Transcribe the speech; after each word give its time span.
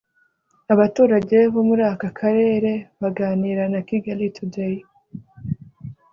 Abaturage 0.73 1.37
bo 1.53 1.61
muri 1.69 1.81
aka 1.93 2.09
Karere 2.19 2.71
baganira 3.01 3.63
na 3.73 3.81
Kigali 3.87 4.25
Today 4.35 4.75